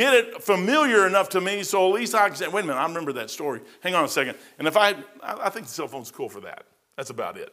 [0.00, 2.78] get it familiar enough to me so at least I can say, wait a minute,
[2.78, 3.60] I remember that story.
[3.80, 4.36] Hang on a second.
[4.58, 6.64] And if I, I think the cell phone's cool for that.
[6.96, 7.52] That's about it.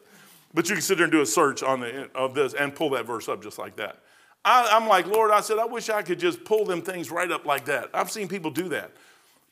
[0.54, 2.92] But you can sit there and do a search on the, of this and pull
[2.92, 3.98] that verse up just like that.
[4.46, 7.30] I, I'm like, Lord, I said, I wish I could just pull them things right
[7.30, 7.90] up like that.
[7.94, 8.92] I've seen people do that,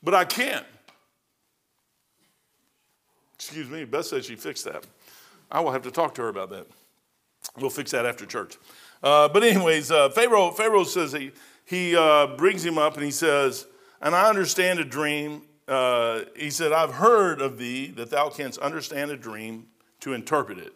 [0.02, 0.64] but I can't.
[3.34, 4.86] Excuse me, Beth said she fixed that.
[5.50, 6.66] I will have to talk to her about that.
[7.58, 8.56] We'll fix that after church.
[9.02, 11.32] Uh, but anyways, uh, Pharaoh, Pharaoh says he,
[11.66, 13.66] he uh, brings him up and he says,
[14.00, 15.42] and I understand a dream.
[15.68, 19.66] Uh, he said, I've heard of thee that thou canst understand a dream
[20.00, 20.72] to interpret it.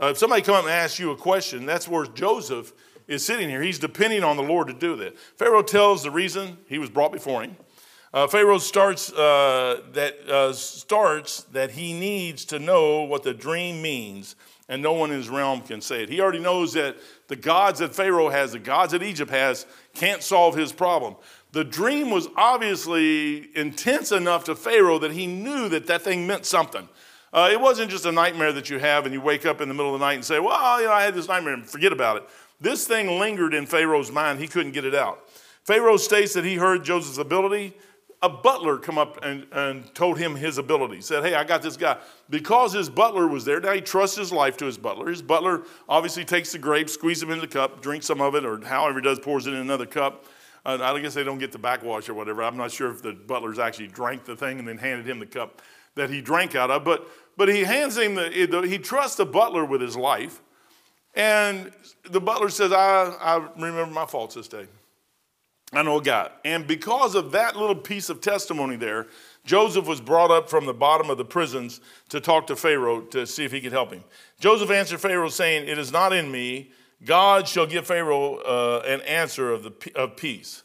[0.00, 2.72] Uh, if somebody come up and ask you a question, that's where Joseph
[3.08, 3.62] is sitting here.
[3.62, 5.18] He's depending on the Lord to do that.
[5.38, 7.56] Pharaoh tells the reason he was brought before him.
[8.12, 13.82] Uh, Pharaoh starts uh, that uh, starts that he needs to know what the dream
[13.82, 14.36] means,
[14.68, 16.08] and no one in his realm can say it.
[16.08, 16.96] He already knows that
[17.28, 21.16] the gods that Pharaoh has, the gods that Egypt has, can't solve his problem.
[21.52, 26.44] The dream was obviously intense enough to Pharaoh that he knew that that thing meant
[26.44, 26.88] something.
[27.32, 29.74] Uh, it wasn't just a nightmare that you have and you wake up in the
[29.74, 31.92] middle of the night and say, Well, you know, I had this nightmare and forget
[31.92, 32.28] about it.
[32.60, 34.40] This thing lingered in Pharaoh's mind.
[34.40, 35.28] He couldn't get it out.
[35.64, 37.76] Pharaoh states that he heard Joseph's ability.
[38.22, 41.02] A butler come up and, and told him his ability.
[41.02, 41.98] Said, Hey, I got this guy.
[42.30, 45.08] Because his butler was there, now he trusts his life to his butler.
[45.08, 48.44] His butler obviously takes the grapes, squeezes them in the cup, drinks some of it,
[48.44, 50.24] or however he does, pours it in another cup.
[50.64, 52.42] Uh, I guess they don't get the backwash or whatever.
[52.42, 55.26] I'm not sure if the butlers actually drank the thing and then handed him the
[55.26, 55.62] cup
[55.94, 56.84] that he drank out of.
[56.84, 57.06] But,
[57.36, 58.30] but he hands him the,
[58.66, 60.42] he trusts the butler with his life.
[61.14, 61.72] And
[62.10, 64.66] the butler says, I, I remember my faults this day.
[65.72, 66.30] I know God.
[66.44, 69.08] And because of that little piece of testimony there,
[69.44, 73.26] Joseph was brought up from the bottom of the prisons to talk to Pharaoh to
[73.26, 74.04] see if he could help him.
[74.38, 76.70] Joseph answered Pharaoh, saying, It is not in me.
[77.04, 80.62] God shall give Pharaoh uh, an answer of, the, of peace.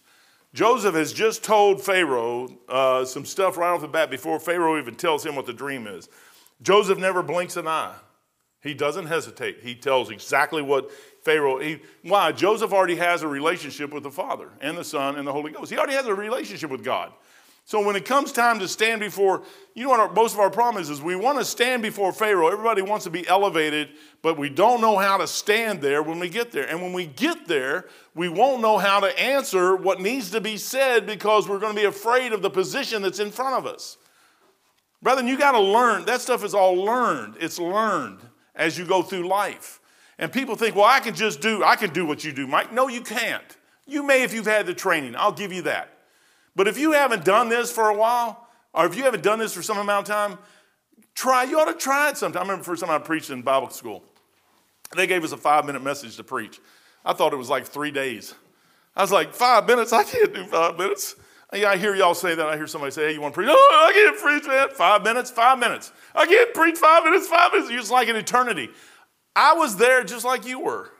[0.54, 4.96] Joseph has just told Pharaoh uh, some stuff right off the bat before Pharaoh even
[4.96, 6.10] tells him what the dream is.
[6.62, 7.96] Joseph never blinks an eye.
[8.62, 9.60] He doesn't hesitate.
[9.62, 10.92] He tells exactly what
[11.24, 11.60] Pharaoh.
[11.60, 12.32] He, why?
[12.32, 15.72] Joseph already has a relationship with the Father and the Son and the Holy Ghost.
[15.72, 17.12] He already has a relationship with God.
[17.66, 19.44] So when it comes time to stand before,
[19.76, 22.12] you know what our, most of our problem is, is we want to stand before
[22.12, 22.50] Pharaoh.
[22.50, 23.90] Everybody wants to be elevated,
[24.22, 26.68] but we don't know how to stand there when we get there.
[26.68, 30.58] And when we get there, we won't know how to answer what needs to be
[30.58, 33.98] said because we're going to be afraid of the position that's in front of us.
[35.02, 36.06] Brethren, you got to learn.
[36.06, 37.38] That stuff is all learned.
[37.40, 38.20] It's learned
[38.56, 39.80] as you go through life.
[40.20, 42.72] And people think, well, I can just do, I can do what you do, Mike.
[42.72, 43.58] No, you can't.
[43.88, 45.16] You may if you've had the training.
[45.18, 45.98] I'll give you that.
[46.56, 49.54] But if you haven't done this for a while, or if you haven't done this
[49.54, 50.38] for some amount of time,
[51.16, 51.44] try.
[51.44, 52.42] You ought to try it sometime.
[52.42, 54.04] I remember the first time I preached in Bible school.
[54.96, 56.60] They gave us a five minute message to preach.
[57.04, 58.36] I thought it was like three days.
[58.96, 59.94] I was like, five minutes?
[59.94, 61.16] I can't do five minutes.
[61.54, 62.48] Yeah, I hear y'all say that.
[62.48, 63.50] I hear somebody say, hey, you want to preach?
[63.52, 64.70] Oh, I can't preach, man.
[64.70, 65.92] Five minutes, five minutes.
[66.16, 67.70] I can't preach five minutes, five minutes.
[67.72, 68.70] It's like an eternity.
[69.36, 70.92] I was there just like you were.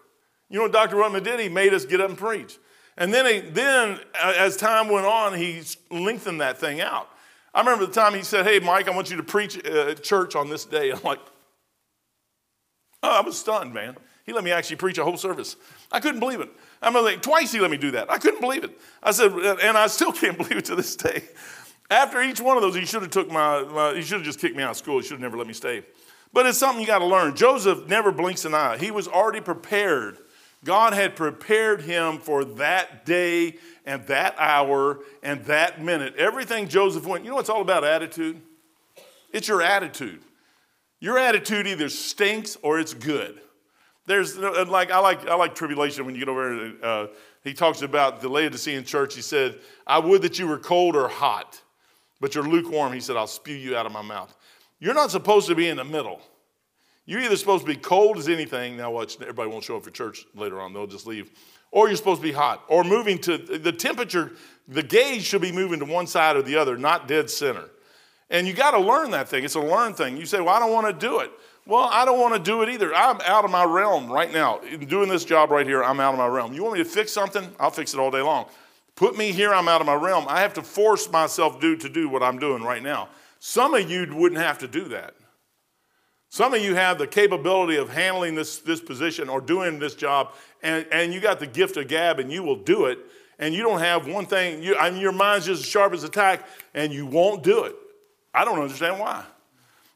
[0.50, 0.98] You know what Dr.
[0.98, 1.40] Rutman did?
[1.40, 2.58] He made us get up and preach.
[2.98, 7.08] And then, he, then uh, as time went on, he lengthened that thing out.
[7.54, 10.36] I remember the time he said, Hey, Mike, I want you to preach at church
[10.36, 10.92] on this day.
[10.92, 11.20] I'm like,
[13.04, 13.96] Oh, I was stunned, man.
[14.32, 15.58] He let me actually preach a whole service.
[15.92, 16.48] I couldn't believe it.
[16.82, 18.10] I mean, like, twice he let me do that.
[18.10, 18.80] I couldn't believe it.
[19.04, 21.24] I said, and I still can't believe it to this day.
[21.90, 24.40] After each one of those, he should have took my, my he should have just
[24.40, 25.00] kicked me out of school.
[25.00, 25.84] He should have never let me stay.
[26.32, 27.36] But it's something you got to learn.
[27.36, 28.78] Joseph never blinks an eye.
[28.78, 30.18] He was already prepared.
[30.64, 36.16] God had prepared him for that day and that hour and that minute.
[36.16, 38.42] Everything Joseph went, you know, it's all about attitude.
[39.34, 40.22] It's your attitude.
[41.02, 43.42] Your attitude either stinks or it's good.
[44.12, 46.74] There's like I like I like tribulation when you get over.
[46.84, 47.08] Uh,
[47.46, 49.16] he talks about the Laodicean church.
[49.16, 49.58] He said,
[49.88, 51.62] "I would that you were cold or hot,
[52.20, 54.36] but you're lukewarm." He said, "I'll spew you out of my mouth."
[54.80, 56.20] You're not supposed to be in the middle.
[57.06, 58.76] You're either supposed to be cold as anything.
[58.76, 60.74] Now watch, everybody won't show up for church later on.
[60.74, 61.32] They'll just leave.
[61.72, 62.66] Or you're supposed to be hot.
[62.68, 64.34] Or moving to the temperature.
[64.68, 67.70] The gauge should be moving to one side or the other, not dead center.
[68.30, 69.46] And you got to learn that thing.
[69.46, 70.18] It's a learned thing.
[70.18, 71.32] You say, "Well, I don't want to do it."
[71.66, 72.94] Well, I don't want to do it either.
[72.94, 74.60] I'm out of my realm right now.
[74.88, 76.54] Doing this job right here, I'm out of my realm.
[76.54, 77.48] You want me to fix something?
[77.60, 78.48] I'll fix it all day long.
[78.96, 80.26] Put me here, I'm out of my realm.
[80.28, 83.10] I have to force myself to do what I'm doing right now.
[83.40, 85.16] Some of you wouldn't have to do that.
[86.30, 90.34] Some of you have the capability of handling this, this position or doing this job,
[90.64, 93.00] and, and you got the gift of gab, and you will do it.
[93.38, 96.04] And you don't have one thing, you, I mean, your mind's just as sharp as
[96.04, 97.76] a tack, and you won't do it.
[98.34, 99.26] I don't understand why.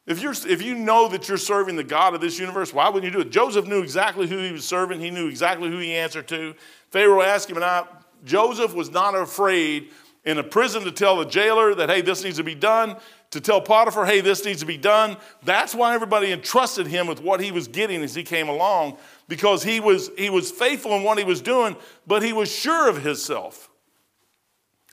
[0.06, 3.12] If, you're, if you know that you're serving the God of this universe, why wouldn't
[3.12, 3.32] you do it?
[3.32, 5.00] Joseph knew exactly who he was serving.
[5.00, 6.54] He knew exactly who he answered to.
[6.90, 7.84] Pharaoh asked him, and I,
[8.24, 9.90] Joseph was not afraid
[10.24, 12.96] in a prison to tell the jailer that, hey, this needs to be done,
[13.30, 15.16] to tell Potiphar, hey, this needs to be done.
[15.42, 18.98] That's why everybody entrusted him with what he was getting as he came along,
[19.28, 21.76] because he was, he was faithful in what he was doing,
[22.06, 23.70] but he was sure of himself.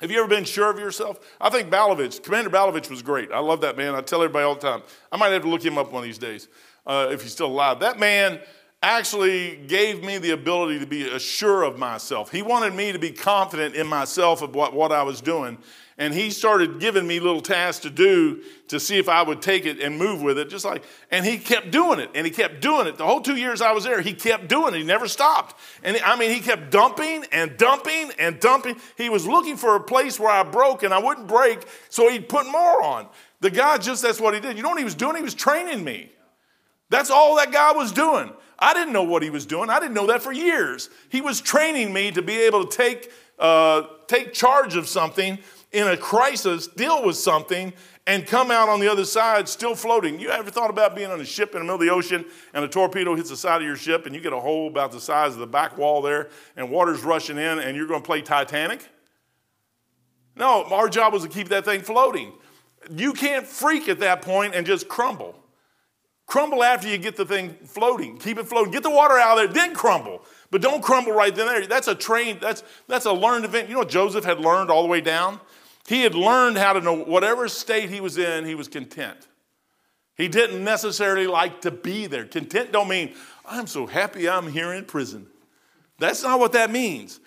[0.03, 1.17] Have you ever been sure of yourself?
[1.39, 3.31] I think Balovich, Commander Balovich was great.
[3.31, 3.95] I love that man.
[3.95, 4.81] I tell everybody all the time.
[5.09, 6.50] I might have to look him up one of these days
[6.85, 7.79] uh, if he's still alive.
[7.79, 8.41] That man
[8.83, 12.31] actually gave me the ability to be assured of myself.
[12.31, 15.57] He wanted me to be confident in myself of what, what I was doing.
[15.97, 19.65] And he started giving me little tasks to do to see if I would take
[19.65, 22.62] it and move with it, just like, and he kept doing it, and he kept
[22.62, 22.97] doing it.
[22.97, 24.80] The whole two years I was there, he kept doing it.
[24.80, 25.56] He never stopped.
[25.83, 28.81] And I mean, he kept dumping and dumping and dumping.
[28.97, 31.59] He was looking for a place where I broke and I wouldn't break,
[31.89, 33.07] so he'd put more on.
[33.39, 34.57] The guy just, that's what he did.
[34.57, 35.15] You know what he was doing?
[35.15, 36.12] He was training me.
[36.89, 38.31] That's all that guy was doing.
[38.59, 39.69] I didn't know what he was doing.
[39.69, 40.89] I didn't know that for years.
[41.09, 45.39] He was training me to be able to take, uh, take charge of something
[45.71, 47.73] in a crisis, deal with something,
[48.05, 50.19] and come out on the other side still floating.
[50.19, 52.63] You ever thought about being on a ship in the middle of the ocean and
[52.65, 55.00] a torpedo hits the side of your ship and you get a hole about the
[55.00, 58.21] size of the back wall there and water's rushing in and you're going to play
[58.21, 58.88] Titanic?
[60.35, 62.33] No, our job was to keep that thing floating.
[62.89, 65.39] You can't freak at that point and just crumble.
[66.33, 68.18] Crumble after you get the thing floating.
[68.18, 68.71] Keep it floating.
[68.71, 70.25] Get the water out of there, then crumble.
[70.50, 71.68] But don't crumble right then there.
[71.68, 73.69] That's a trained, that's, that's a learned event.
[73.69, 75.39] You know Joseph had learned all the way down?
[75.88, 79.27] He had learned how to know whatever state he was in, he was content.
[80.18, 82.25] He didn't necessarily like to be there.
[82.25, 83.13] Content don't mean,
[83.45, 85.27] I'm so happy I'm here in prison.
[86.00, 87.19] That's not what that means.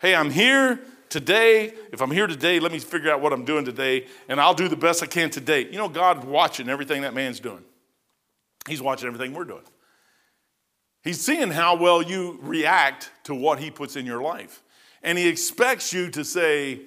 [0.00, 1.74] Hey, I'm here today.
[1.92, 4.68] If I'm here today, let me figure out what I'm doing today, and I'll do
[4.68, 5.66] the best I can today.
[5.66, 7.62] You know, God's watching everything that man's doing.
[8.68, 9.64] He's watching everything we're doing.
[11.02, 14.62] He's seeing how well you react to what He puts in your life.
[15.02, 16.80] And He expects you to say,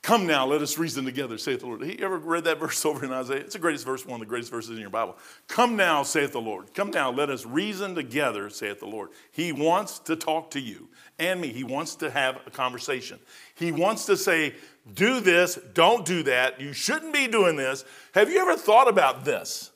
[0.00, 1.82] Come now, let us reason together, saith the Lord.
[1.82, 3.40] He ever read that verse over in Isaiah?
[3.40, 5.18] It's the greatest verse, one of the greatest verses in your Bible.
[5.48, 6.72] Come now, saith the Lord.
[6.72, 9.10] Come now, let us reason together, saith the Lord.
[9.32, 10.88] He wants to talk to you
[11.18, 11.48] and me.
[11.48, 13.18] He wants to have a conversation.
[13.54, 14.54] He wants to say,
[14.94, 16.60] Do this, don't do that.
[16.60, 17.84] You shouldn't be doing this.
[18.14, 19.72] Have you ever thought about this?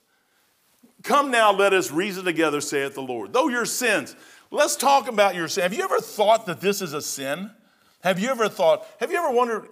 [1.03, 3.33] Come now, let us reason together, saith the Lord.
[3.33, 4.15] Though your sins,
[4.51, 5.63] let's talk about your sin.
[5.63, 7.51] Have you ever thought that this is a sin?
[8.03, 9.69] Have you ever thought, have you ever wondered,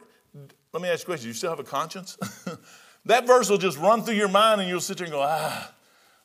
[0.73, 2.17] let me ask you a question, do you still have a conscience?
[3.05, 5.73] that verse will just run through your mind and you'll sit there and go, ah,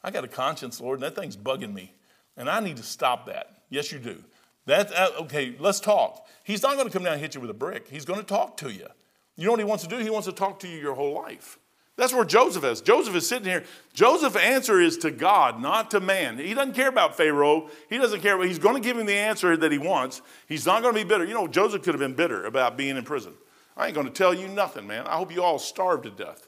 [0.04, 1.94] I got a conscience, Lord, and that thing's bugging me.
[2.38, 3.63] And I need to stop that.
[3.69, 4.24] Yes, you do.
[4.66, 6.28] That, uh, okay, let's talk.
[6.44, 7.88] He's not going to come down and hit you with a brick.
[7.88, 8.88] He's going to talk to you.
[9.36, 9.98] You know what he wants to do?
[9.98, 11.60] He wants to talk to you your whole life.
[11.97, 12.81] That's where Joseph is.
[12.81, 13.63] Joseph is sitting here.
[13.94, 16.38] Joseph's answer is to God, not to man.
[16.38, 17.69] He doesn't care about Pharaoh.
[17.89, 18.42] He doesn't care.
[18.44, 20.21] He's going to give him the answer that he wants.
[20.47, 21.24] He's not going to be bitter.
[21.24, 23.33] You know, Joseph could have been bitter about being in prison.
[23.77, 25.07] I ain't going to tell you nothing, man.
[25.07, 26.47] I hope you all starve to death.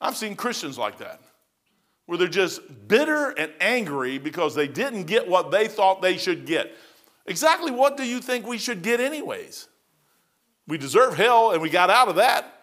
[0.00, 1.20] I've seen Christians like that,
[2.06, 6.46] where they're just bitter and angry because they didn't get what they thought they should
[6.46, 6.72] get.
[7.26, 9.68] Exactly what do you think we should get, anyways?
[10.68, 12.55] We deserve hell, and we got out of that.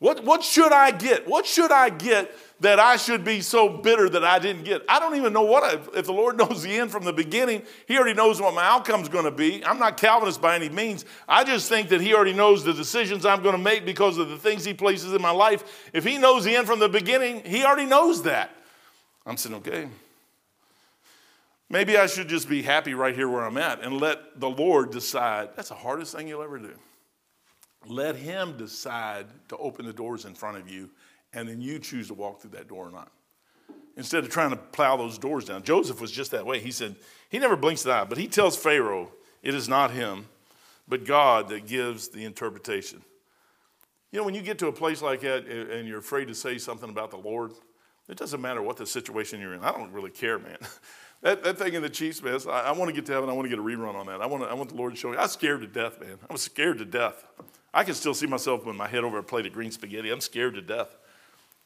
[0.00, 1.26] What, what should I get?
[1.26, 4.82] What should I get that I should be so bitter that I didn't get?
[4.88, 7.62] I don't even know what, I, if the Lord knows the end from the beginning,
[7.88, 9.64] He already knows what my outcome's going to be.
[9.64, 11.04] I'm not Calvinist by any means.
[11.28, 14.28] I just think that He already knows the decisions I'm going to make because of
[14.28, 15.90] the things He places in my life.
[15.92, 18.50] If He knows the end from the beginning, He already knows that.
[19.26, 19.88] I'm saying, okay.
[21.70, 24.90] Maybe I should just be happy right here where I'm at and let the Lord
[24.90, 25.50] decide.
[25.54, 26.72] That's the hardest thing you'll ever do.
[27.86, 30.90] Let Him decide to open the doors in front of you,
[31.32, 33.10] and then you choose to walk through that door or not.
[33.96, 35.62] Instead of trying to plow those doors down.
[35.62, 36.60] Joseph was just that way.
[36.60, 36.94] He said,
[37.30, 39.10] he never blinks an eye, but he tells Pharaoh,
[39.42, 40.26] it is not him,
[40.86, 43.02] but God that gives the interpretation.
[44.12, 46.58] You know, when you get to a place like that and you're afraid to say
[46.58, 47.52] something about the Lord,
[48.08, 49.62] it doesn't matter what the situation you're in.
[49.62, 50.58] I don't really care, man.
[51.20, 53.28] That, that thing in the Chiefs, man, I, I want to get to heaven.
[53.28, 54.20] I want to get a rerun on that.
[54.20, 55.16] I want, to, I want the Lord to show me.
[55.16, 56.16] I was scared to death, man.
[56.30, 57.26] I was scared to death.
[57.72, 60.10] I can still see myself with my head over a plate of green spaghetti.
[60.10, 60.96] I'm scared to death.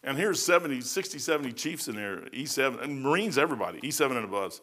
[0.04, 4.60] And here's 70, 60, 70 chiefs in there, E7, and Marines, everybody, E7 and above.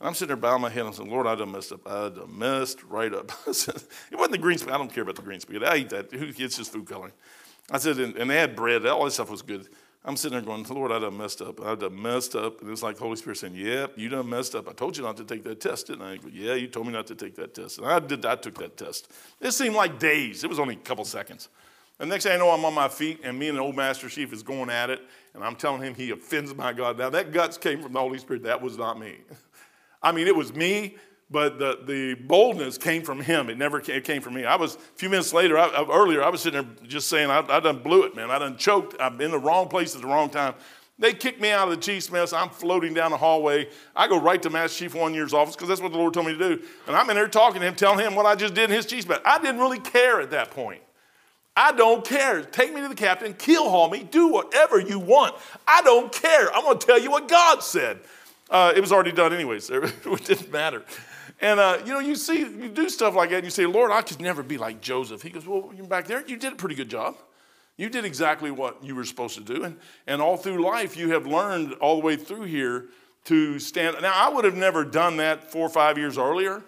[0.00, 0.84] And I'm sitting there bowing my head.
[0.84, 1.86] I'm saying, Lord, I done messed up.
[1.86, 3.30] I done messed right up.
[3.46, 3.56] it
[4.12, 4.74] wasn't the green spaghetti.
[4.74, 5.66] I don't care about the green spaghetti.
[5.66, 6.08] I eat that.
[6.12, 7.12] It's just food coloring.
[7.70, 8.84] I said, and, and they had bread.
[8.86, 9.68] All this stuff was good.
[10.02, 11.60] I'm sitting there going, Lord, I done messed up.
[11.60, 12.62] I done messed up.
[12.62, 14.66] And it's like Holy Spirit saying, Yep, you done messed up.
[14.66, 16.16] I told you not to take that test, didn't I?
[16.16, 17.78] Go, yeah, you told me not to take that test.
[17.78, 19.12] And I did I took that test.
[19.40, 20.42] It seemed like days.
[20.42, 21.48] It was only a couple seconds.
[21.98, 24.08] And next thing I know, I'm on my feet, and me and the old master
[24.08, 25.02] chief is going at it,
[25.34, 26.96] and I'm telling him he offends my God.
[26.96, 28.44] Now that guts came from the Holy Spirit.
[28.44, 29.18] That was not me.
[30.02, 30.96] I mean, it was me
[31.30, 33.48] but the, the boldness came from him.
[33.48, 34.44] It never came, it came from me.
[34.44, 37.44] I was, a few minutes later, I, earlier, I was sitting there just saying, I,
[37.48, 38.30] I done blew it, man.
[38.30, 38.96] I done choked.
[39.00, 40.54] I'm in the wrong place at the wrong time.
[40.98, 42.32] They kicked me out of the chief's mess.
[42.32, 43.70] I'm floating down the hallway.
[43.96, 46.26] I go right to Master Chief One Year's office because that's what the Lord told
[46.26, 46.62] me to do.
[46.86, 48.84] And I'm in there talking to him, telling him what I just did in his
[48.84, 49.20] chief's mess.
[49.24, 50.82] I didn't really care at that point.
[51.56, 52.42] I don't care.
[52.42, 55.34] Take me to the captain, keelhaul me, do whatever you want.
[55.66, 56.54] I don't care.
[56.54, 58.00] I'm going to tell you what God said.
[58.50, 59.70] Uh, it was already done anyways.
[59.72, 60.84] it didn't matter.
[61.40, 63.90] And uh, you know, you see, you do stuff like that, and you say, "Lord,
[63.90, 66.24] I could never be like Joseph." He goes, "Well, you're back there.
[66.26, 67.16] You did a pretty good job."
[67.80, 69.64] You did exactly what you were supposed to do.
[69.64, 72.88] And, and all through life, you have learned all the way through here
[73.24, 73.96] to stand.
[74.02, 76.62] Now, I would have never done that four or five years earlier.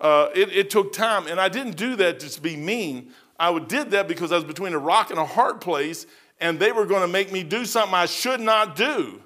[0.00, 1.26] Uh, it, it, took time.
[1.26, 3.12] And I didn't do that just to be mean.
[3.38, 6.06] I did that because I was between a rock and a hard place,
[6.40, 9.22] and they were going to make me do something I should not do.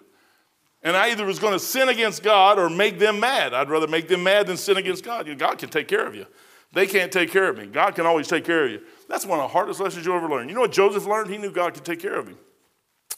[0.89, 3.53] And I either was going to sin against God or make them mad.
[3.53, 5.29] I'd rather make them mad than sin against God.
[5.37, 6.25] God can take care of you.
[6.73, 7.67] They can't take care of me.
[7.67, 8.81] God can always take care of you.
[9.07, 10.49] That's one of the hardest lessons you'll ever learn.
[10.49, 11.29] You know what Joseph learned?
[11.29, 12.39] He knew God could take care of him.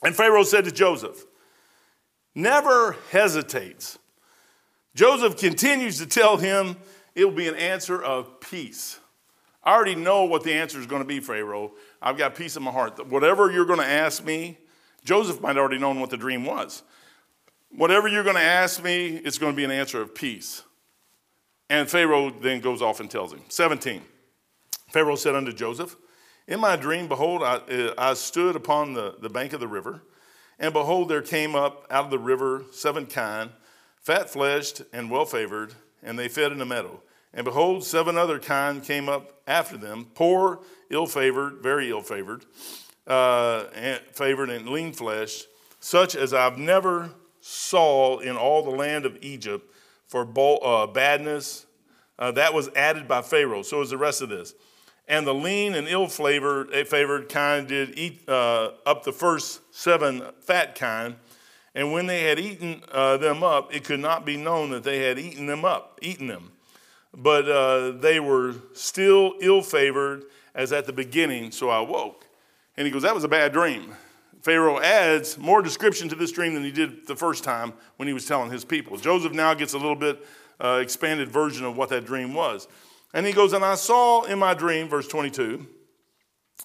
[0.02, 1.24] And Pharaoh said to Joseph,
[2.34, 4.00] never hesitates.
[4.96, 6.74] Joseph continues to tell him
[7.14, 8.98] it will be an answer of peace.
[9.62, 11.70] I already know what the answer is going to be, Pharaoh.
[12.02, 13.06] I've got peace in my heart.
[13.06, 14.58] Whatever you're going to ask me,
[15.04, 16.82] Joseph might already known what the dream was.
[17.70, 20.62] Whatever you're going to ask me, it's going to be an answer of peace.
[21.68, 23.42] And Pharaoh then goes off and tells him.
[23.48, 24.02] 17.
[24.90, 25.96] Pharaoh said unto Joseph,
[26.48, 30.02] In my dream, behold, I, uh, I stood upon the, the bank of the river,
[30.58, 33.50] and behold, there came up out of the river seven kine,
[34.02, 37.00] fat fleshed and well favored, and they fed in a meadow.
[37.32, 40.60] And behold, seven other kine came up after them, poor,
[40.90, 42.44] ill favored, very ill favored,
[43.06, 43.64] uh,
[44.12, 45.46] favored and lean fleshed,
[45.78, 47.10] such as I've never
[47.40, 49.72] saw in all the land of Egypt
[50.06, 50.28] for
[50.62, 51.66] uh, badness.
[52.18, 53.62] Uh, that was added by Pharaoh.
[53.62, 54.54] So is the rest of this.
[55.08, 59.60] And the lean and ill flavored, eh, favored kine did eat uh, up the first
[59.74, 61.16] seven fat kine.
[61.74, 65.00] And when they had eaten uh, them up, it could not be known that they
[65.00, 66.52] had eaten them up, eaten them.
[67.12, 72.26] But uh, they were still ill favored as at the beginning, so I woke.
[72.76, 73.94] And he goes, That was a bad dream.
[74.42, 78.14] Pharaoh adds more description to this dream than he did the first time when he
[78.14, 78.96] was telling his people.
[78.96, 80.24] Joseph now gets a little bit
[80.62, 82.66] uh, expanded version of what that dream was.
[83.12, 85.66] And he goes, And I saw in my dream, verse 22,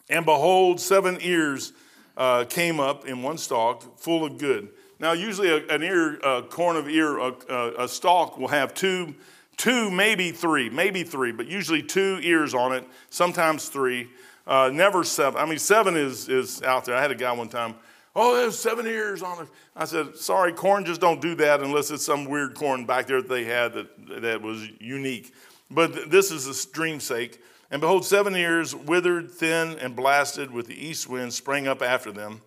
[0.09, 1.73] and behold, seven ears
[2.15, 4.69] uh, came up in one stalk, full of good.
[4.99, 7.33] Now, usually a, an ear, a corn of ear, a,
[7.79, 9.15] a, stalk will have two,
[9.57, 14.09] two, maybe three, maybe three, but usually two ears on it, sometimes three.
[14.47, 15.39] Uh, never seven.
[15.39, 16.95] I mean, seven is, is out there.
[16.95, 17.75] I had a guy one time,
[18.15, 19.49] oh, there's seven ears on it.
[19.75, 23.21] I said, sorry, corn just don't do that unless it's some weird corn back there
[23.21, 25.33] that they had that, that was unique.
[25.69, 27.41] But this is a dream's sake.
[27.71, 32.11] And behold, seven ears, withered, thin, and blasted with the east wind, sprang up after
[32.11, 32.41] them.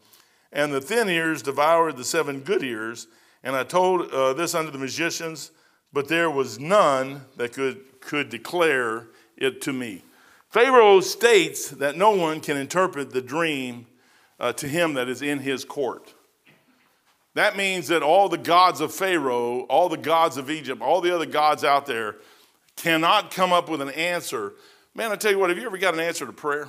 [0.52, 3.08] And the thin ears devoured the seven good ears.
[3.42, 5.50] And I told uh, this unto the magicians,
[5.92, 10.02] but there was none that could, could declare it to me.
[10.50, 13.86] Pharaoh states that no one can interpret the dream
[14.40, 16.14] uh, to him that is in his court.
[17.34, 21.14] That means that all the gods of Pharaoh, all the gods of Egypt, all the
[21.14, 22.16] other gods out there
[22.76, 24.54] cannot come up with an answer.
[24.94, 26.68] Man, I tell you what, have you ever got an answer to prayer?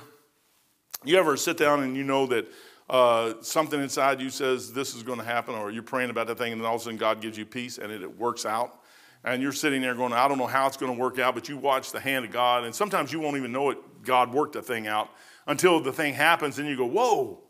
[1.04, 2.46] You ever sit down and you know that
[2.90, 6.36] uh, something inside you says this is going to happen, or you're praying about that
[6.36, 8.44] thing, and then all of a sudden God gives you peace and it, it works
[8.44, 8.79] out?
[9.24, 11.48] And you're sitting there going, I don't know how it's going to work out, but
[11.48, 14.54] you watch the hand of God, and sometimes you won't even know it, God worked
[14.54, 15.10] the thing out
[15.46, 17.40] until the thing happens, and you go, Whoa,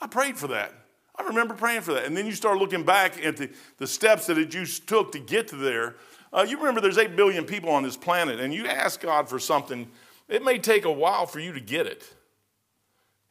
[0.00, 0.72] I prayed for that.
[1.16, 2.06] I remember praying for that.
[2.06, 5.20] And then you start looking back at the, the steps that it you took to
[5.20, 5.94] get to there.
[6.32, 9.38] Uh, you remember there's 8 billion people on this planet, and you ask God for
[9.38, 9.88] something,
[10.28, 12.04] it may take a while for you to get it.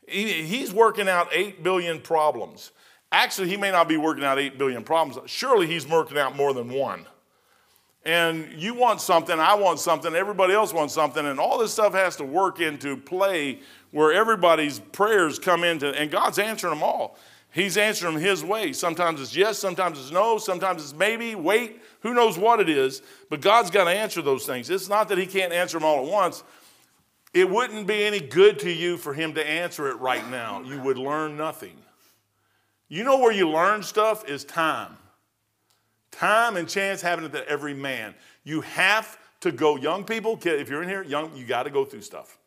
[0.07, 2.71] He, he's working out 8 billion problems.
[3.11, 5.19] Actually, he may not be working out 8 billion problems.
[5.29, 7.05] Surely he's working out more than one
[8.05, 11.93] and you want something, I want something, everybody else wants something, and all this stuff
[11.93, 13.59] has to work into play
[13.91, 17.17] where everybody's prayers come into, and God's answering them all.
[17.51, 18.73] He's answering them His way.
[18.73, 23.03] Sometimes it's yes, sometimes it's no, sometimes it's maybe, wait, who knows what it is,
[23.29, 24.69] but God's got to answer those things.
[24.69, 26.43] It's not that He can't answer them all at once.
[27.33, 30.61] It wouldn't be any good to you for Him to answer it right now.
[30.63, 31.77] You would learn nothing.
[32.89, 34.97] You know where you learn stuff is time.
[36.13, 38.13] Time and chance happen to every man.
[38.43, 41.85] You have to go, young people, if you're in here, young, you got to go
[41.85, 42.37] through stuff.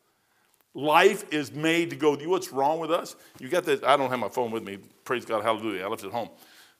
[0.72, 2.16] Life is made to go.
[2.16, 3.16] You know what's wrong with us?
[3.40, 3.80] You got this.
[3.82, 4.78] I don't have my phone with me.
[5.04, 5.84] Praise God, hallelujah.
[5.84, 6.28] I left it home.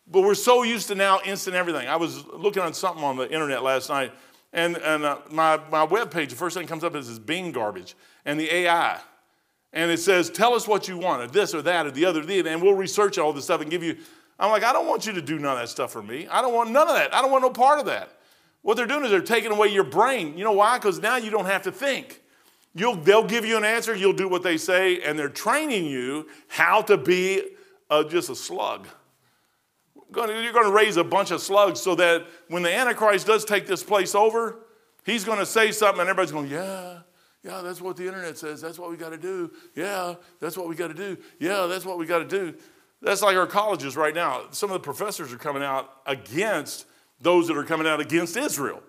[0.07, 1.89] But we're so used to now instant everything.
[1.89, 4.13] I was looking on something on the internet last night,
[4.53, 7.19] and, and uh, my, my web page, the first thing that comes up is this
[7.19, 9.01] Bing garbage and the AI.
[9.73, 12.21] And it says, tell us what you want, or this or that or the other,
[12.21, 13.97] and we'll research all this stuff and give you.
[14.39, 16.27] I'm like, I don't want you to do none of that stuff for me.
[16.29, 17.15] I don't want none of that.
[17.15, 18.11] I don't want no part of that.
[18.63, 20.37] What they're doing is they're taking away your brain.
[20.37, 20.77] You know why?
[20.79, 22.23] Because now you don't have to think.
[22.75, 26.29] You'll, they'll give you an answer, you'll do what they say, and they're training you
[26.49, 27.43] how to be
[27.91, 28.87] a, just a slug.
[30.15, 33.67] You're going to raise a bunch of slugs so that when the Antichrist does take
[33.67, 34.59] this place over,
[35.05, 36.99] he's going to say something and everybody's going, Yeah,
[37.43, 38.61] yeah, that's what the internet says.
[38.61, 39.51] That's what we got to do.
[39.75, 41.17] Yeah, that's what we got to do.
[41.39, 42.55] Yeah, that's what we got to do.
[43.03, 44.45] That's like our colleges right now.
[44.51, 46.87] Some of the professors are coming out against
[47.21, 48.83] those that are coming out against Israel,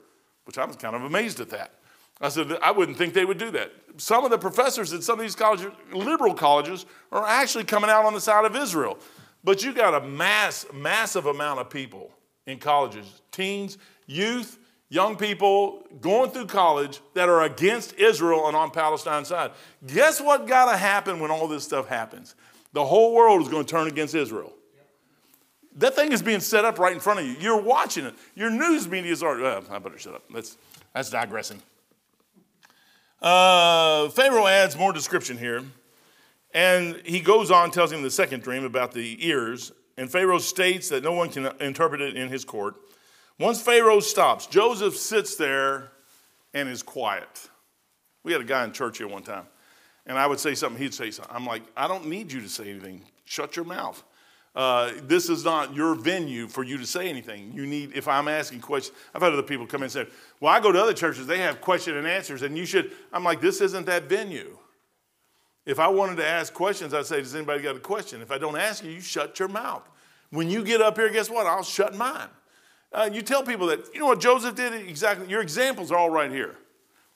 [0.45, 1.73] which I was kind of amazed at that.
[2.19, 3.71] I said, I wouldn't think they would do that.
[3.97, 8.05] Some of the professors at some of these colleges, liberal colleges, are actually coming out
[8.05, 8.97] on the side of Israel.
[9.43, 12.11] But you got a mass, massive amount of people
[12.47, 14.57] in colleges, teens, youth,
[14.89, 19.51] young people going through college that are against Israel and on Palestine's side.
[19.85, 22.35] Guess what got to happen when all this stuff happens?
[22.73, 24.53] The whole world is going to turn against Israel.
[25.77, 27.35] That thing is being set up right in front of you.
[27.39, 28.15] You're watching it.
[28.35, 29.45] Your news media is already.
[29.45, 30.23] Uh, I better shut up.
[30.33, 30.57] That's,
[30.93, 31.61] that's digressing.
[33.21, 35.63] Uh, Pharaoh adds more description here.
[36.53, 39.71] And he goes on, tells him the second dream about the ears.
[39.97, 42.75] And Pharaoh states that no one can interpret it in his court.
[43.39, 45.91] Once Pharaoh stops, Joseph sits there
[46.53, 47.49] and is quiet.
[48.23, 49.45] We had a guy in church here one time,
[50.07, 51.35] and I would say something, he'd say something.
[51.35, 53.03] I'm like, I don't need you to say anything.
[53.25, 54.03] Shut your mouth.
[54.55, 57.51] Uh, this is not your venue for you to say anything.
[57.53, 60.07] You need, if I'm asking questions, I've had other people come in and say,
[60.39, 62.91] Well, I go to other churches, they have question and answers, and you should.
[63.13, 64.57] I'm like, This isn't that venue.
[65.67, 68.21] If I wanted to ask questions, I'd say, Does anybody got a question?
[68.21, 69.87] If I don't ask you, you shut your mouth.
[70.31, 71.45] When you get up here, guess what?
[71.45, 72.29] I'll shut mine.
[72.91, 74.73] Uh, you tell people that, you know what Joseph did?
[74.73, 75.27] Exactly.
[75.27, 76.55] Your examples are all right here.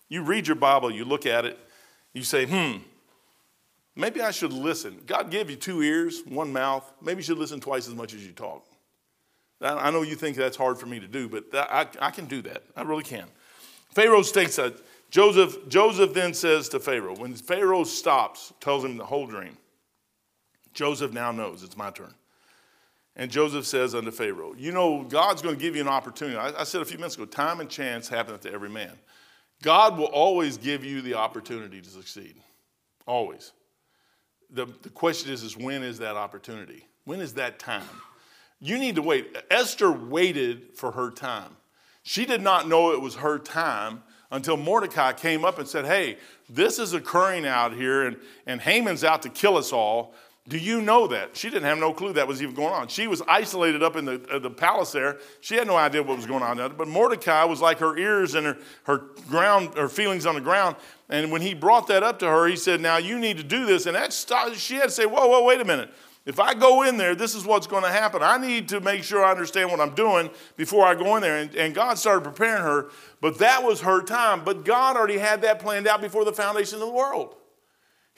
[0.09, 1.57] You read your Bible, you look at it,
[2.13, 2.77] you say, hmm,
[3.95, 5.01] maybe I should listen.
[5.05, 6.91] God gave you two ears, one mouth.
[7.01, 8.65] Maybe you should listen twice as much as you talk.
[9.61, 12.41] I know you think that's hard for me to do, but I, I can do
[12.43, 12.63] that.
[12.75, 13.25] I really can.
[13.93, 14.73] Pharaoh states that
[15.11, 19.57] Joseph, Joseph then says to Pharaoh, when Pharaoh stops, tells him the whole dream,
[20.73, 22.13] Joseph now knows it's my turn.
[23.17, 26.37] And Joseph says unto Pharaoh, You know, God's going to give you an opportunity.
[26.37, 28.93] I, I said a few minutes ago, time and chance happeneth to every man.
[29.61, 32.35] God will always give you the opportunity to succeed.
[33.05, 33.51] Always.
[34.49, 36.85] The, the question is, is when is that opportunity?
[37.05, 37.87] When is that time?
[38.59, 39.35] You need to wait.
[39.49, 41.57] Esther waited for her time.
[42.03, 46.17] She did not know it was her time until Mordecai came up and said, Hey,
[46.49, 50.13] this is occurring out here, and, and Haman's out to kill us all.
[50.47, 51.37] Do you know that?
[51.37, 52.87] She didn't have no clue that was even going on.
[52.87, 55.19] She was isolated up in the, uh, the palace there.
[55.39, 56.57] She had no idea what was going on.
[56.75, 58.97] But Mordecai was like her ears and her, her
[59.29, 60.77] ground, her feelings on the ground.
[61.09, 63.67] And when he brought that up to her, he said, Now you need to do
[63.67, 63.85] this.
[63.85, 65.93] And that started, she had to say, Whoa, whoa, wait a minute.
[66.25, 68.21] If I go in there, this is what's going to happen.
[68.21, 71.37] I need to make sure I understand what I'm doing before I go in there.
[71.37, 72.89] And, and, God started preparing her,
[73.21, 74.43] but that was her time.
[74.43, 77.35] But God already had that planned out before the foundation of the world.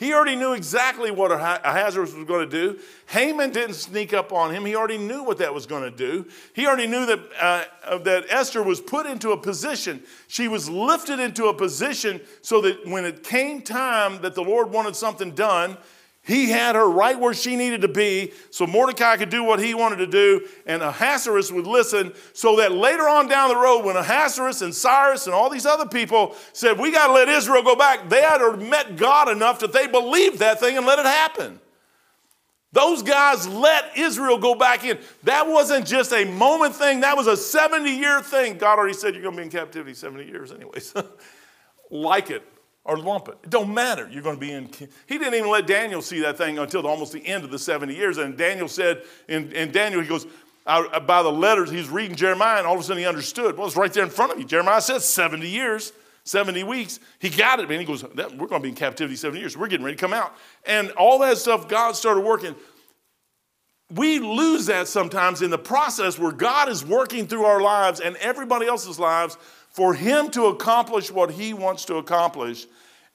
[0.04, 2.78] He already knew exactly what Ahasuerus was going to do.
[3.06, 4.66] Haman didn't sneak up on him.
[4.66, 6.26] He already knew what that was going to do.
[6.52, 10.04] He already knew that, uh, that Esther was put into a position.
[10.28, 14.72] She was lifted into a position so that when it came time that the Lord
[14.72, 15.78] wanted something done,
[16.26, 19.74] he had her right where she needed to be so Mordecai could do what he
[19.74, 23.98] wanted to do, and Ahasuerus would listen so that later on down the road, when
[23.98, 27.76] Ahasuerus and Cyrus and all these other people said, We got to let Israel go
[27.76, 31.60] back, they had met God enough that they believed that thing and let it happen.
[32.72, 34.98] Those guys let Israel go back in.
[35.24, 38.58] That wasn't just a moment thing, that was a 70 year thing.
[38.58, 40.94] God already said you're going to be in captivity 70 years, anyways.
[41.92, 42.53] like it
[42.86, 43.38] or lump it.
[43.44, 44.10] It don't matter.
[44.12, 44.68] You're going to be in.
[45.06, 47.94] He didn't even let Daniel see that thing until almost the end of the 70
[47.96, 48.18] years.
[48.18, 50.28] And Daniel said, in, in Daniel, he goes,
[50.66, 53.58] uh, by the letters, he's reading Jeremiah, and all of a sudden he understood.
[53.58, 54.46] Well, it's right there in front of you.
[54.46, 55.92] Jeremiah says 70 years,
[56.24, 57.00] 70 weeks.
[57.20, 57.80] He got it, man.
[57.80, 59.58] He goes, We're going to be in captivity 70 years.
[59.58, 60.34] We're getting ready to come out.
[60.66, 62.56] And all that stuff, God started working.
[63.94, 68.16] We lose that sometimes in the process where God is working through our lives and
[68.18, 69.38] everybody else's lives
[69.74, 72.68] for him to accomplish what he wants to accomplish.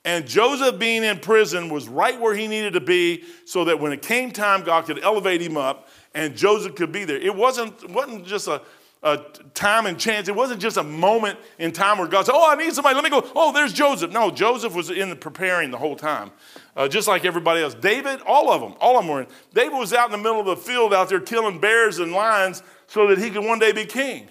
[0.05, 3.93] And Joseph being in prison was right where he needed to be so that when
[3.93, 7.17] it came time, God could elevate him up and Joseph could be there.
[7.17, 8.63] It wasn't, wasn't just a,
[9.03, 9.19] a
[9.55, 10.29] time and chance.
[10.29, 12.95] It wasn't just a moment in time where God said, Oh, I need somebody.
[12.95, 13.29] Let me go.
[13.37, 14.11] Oh, there's Joseph.
[14.11, 16.33] No, Joseph was in the preparing the whole time,
[16.75, 17.75] uh, just like everybody else.
[17.75, 19.29] David, all of them, all of them were in.
[19.55, 22.63] David was out in the middle of the field out there killing bears and lions
[22.87, 24.29] so that he could one day be king.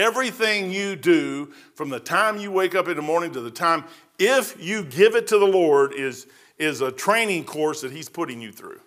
[0.00, 3.84] Everything you do from the time you wake up in the morning to the time,
[4.18, 6.26] if you give it to the Lord, is,
[6.58, 8.80] is a training course that He's putting you through.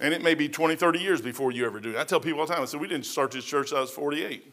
[0.00, 1.96] And it may be 20, 30 years before you ever do it.
[1.96, 3.90] I tell people all the time, I said, we didn't start this church I was
[3.90, 4.50] 48.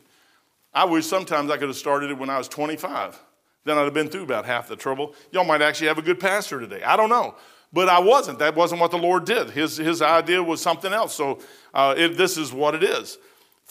[0.73, 3.17] I wish sometimes I could have started it when I was 25.
[3.63, 5.15] Then I'd have been through about half the trouble.
[5.31, 6.83] Y'all might actually have a good pastor today.
[6.83, 7.35] I don't know.
[7.71, 8.39] But I wasn't.
[8.39, 9.51] That wasn't what the Lord did.
[9.51, 11.15] His, his idea was something else.
[11.15, 11.39] So
[11.73, 13.17] uh, it, this is what it is.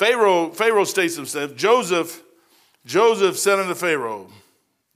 [0.01, 2.23] Pharaoh, Pharaoh states himself, Joseph,
[2.87, 4.29] Joseph said unto Pharaoh,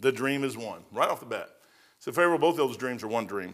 [0.01, 0.81] the dream is one.
[0.91, 1.51] Right off the bat.
[1.99, 3.53] So Pharaoh, both those dreams are one dream.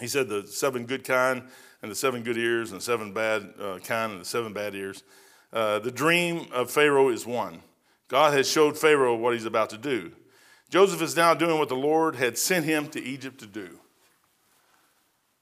[0.00, 1.42] He said the seven good kind
[1.82, 4.76] and the seven good ears and the seven bad uh, kind and the seven bad
[4.76, 5.02] ears.
[5.52, 7.60] Uh, the dream of Pharaoh is one.
[8.06, 10.12] God has showed Pharaoh what he's about to do.
[10.70, 13.80] Joseph is now doing what the Lord had sent him to Egypt to do.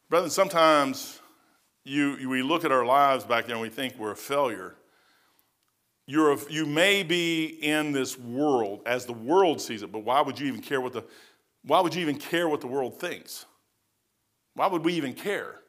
[0.09, 1.21] Brethren, sometimes
[1.85, 4.77] you, we look at our lives back there and we think we're a failure.
[6.07, 10.38] You're you may be in this world as the world sees it, but why would
[10.38, 11.05] you even care what the,
[11.62, 13.47] why would you even care what the world thinks?
[14.55, 15.61] Why would we even care?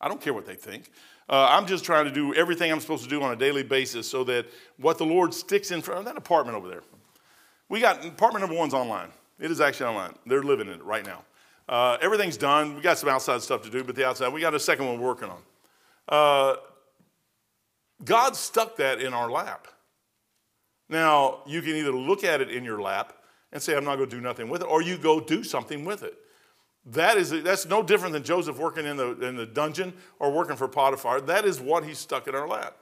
[0.00, 0.90] I don't care what they think.
[1.28, 4.08] Uh, I'm just trying to do everything I'm supposed to do on a daily basis
[4.08, 4.46] so that
[4.76, 6.82] what the Lord sticks in front of that apartment over there.
[7.68, 9.10] We got apartment number one's online.
[9.38, 10.14] It is actually online.
[10.26, 11.24] They're living in it right now.
[11.68, 12.76] Uh, everything's done.
[12.76, 15.00] We got some outside stuff to do, but the outside, we got a second one
[15.00, 15.42] working on.
[16.08, 16.56] Uh,
[18.04, 19.68] God stuck that in our lap.
[20.88, 23.12] Now, you can either look at it in your lap
[23.52, 25.84] and say, I'm not going to do nothing with it, or you go do something
[25.84, 26.14] with it.
[26.86, 30.56] That is, that's no different than Joseph working in the, in the dungeon or working
[30.56, 31.20] for Potiphar.
[31.22, 32.76] That is what he stuck in our lap.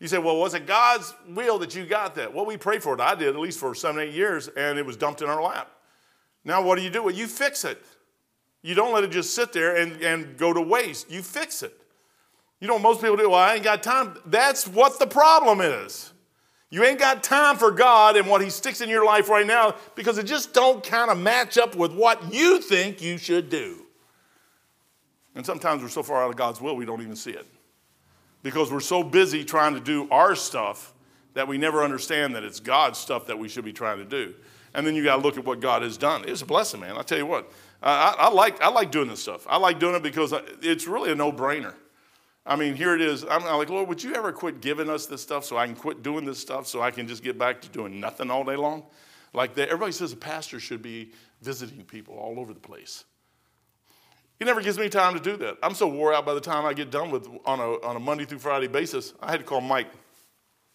[0.00, 2.34] You say, well, was it God's will that you got that?
[2.34, 3.00] Well, we prayed for it.
[3.00, 5.70] I did, at least for seven, eight years, and it was dumped in our lap.
[6.44, 7.04] Now, what do you do?
[7.04, 7.80] Well, you fix it.
[8.62, 11.08] You don't let it just sit there and, and go to waste.
[11.08, 11.76] You fix it.
[12.58, 14.16] You know, most people do, well, I ain't got time.
[14.26, 16.11] That's what the problem is.
[16.72, 19.74] You ain't got time for God and what He sticks in your life right now
[19.94, 23.84] because it just don't kind of match up with what you think you should do.
[25.34, 27.46] And sometimes we're so far out of God's will we don't even see it
[28.42, 30.94] because we're so busy trying to do our stuff
[31.34, 34.34] that we never understand that it's God's stuff that we should be trying to do.
[34.72, 36.24] And then you got to look at what God has done.
[36.26, 36.96] It's a blessing, man.
[36.96, 39.46] I tell you what, I, I, like, I like doing this stuff.
[39.46, 40.32] I like doing it because
[40.62, 41.74] it's really a no brainer.
[42.44, 43.24] I mean, here it is.
[43.28, 46.02] I'm like, Lord, would you ever quit giving us this stuff so I can quit
[46.02, 48.84] doing this stuff so I can just get back to doing nothing all day long?
[49.32, 53.04] Like everybody says a pastor should be visiting people all over the place.
[54.38, 55.58] He never gives me time to do that.
[55.62, 58.00] I'm so wore out by the time I get done with on a, on a
[58.00, 59.14] Monday through Friday basis.
[59.22, 59.86] I had to call Mike.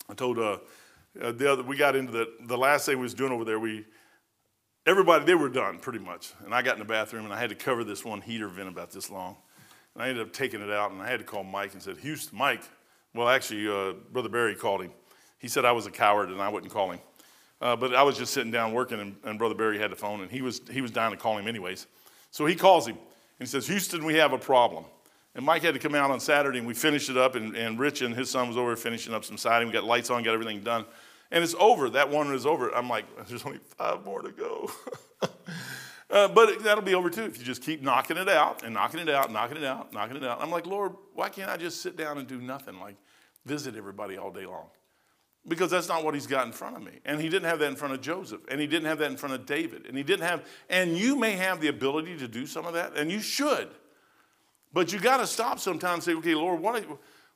[0.09, 0.59] I told uh,
[1.21, 3.59] uh, the other, we got into the, the last thing we was doing over there.
[3.59, 3.85] We
[4.85, 7.49] everybody they were done pretty much, and I got in the bathroom and I had
[7.49, 9.35] to cover this one heater vent about this long.
[9.97, 11.97] And I ended up taking it out, and I had to call Mike and said,
[11.97, 12.61] Houston, Mike.
[13.15, 14.91] Well, actually, uh, Brother Barry called him.
[15.39, 16.99] He said I was a coward and I wouldn't call him.
[17.59, 20.21] Uh, but I was just sitting down working, and, and, Brother Barry had the phone,
[20.21, 21.87] and he was, he was dying to call him anyways.
[22.29, 24.85] So he calls him, and he says, Houston, we have a problem.
[25.33, 27.79] And Mike had to come out on Saturday, and we finished it up, and, and
[27.79, 29.67] Rich and his son was over finishing up some siding.
[29.67, 30.85] We got lights on, got everything done.
[31.31, 31.89] And it's over.
[31.89, 32.69] That one is over.
[32.75, 34.69] I'm like, there's only five more to go.
[36.17, 38.99] Uh, but that'll be over too if you just keep knocking it out and knocking
[38.99, 40.41] it out, knocking it out, knocking it out.
[40.41, 42.95] I'm like, Lord, why can't I just sit down and do nothing, like
[43.45, 44.65] visit everybody all day long?
[45.47, 46.93] Because that's not what he's got in front of me.
[47.05, 49.15] And he didn't have that in front of Joseph, and he didn't have that in
[49.17, 52.47] front of David, and he didn't have, and you may have the ability to do
[52.47, 53.69] some of that, and you should.
[54.73, 56.59] But you got to stop sometimes and say, okay, Lord,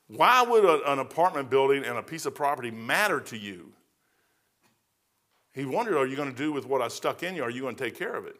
[0.08, 3.74] why would a, an apartment building and a piece of property matter to you?
[5.54, 7.44] He wondered, are you going to do with what I stuck in you?
[7.44, 8.38] Are you going to take care of it?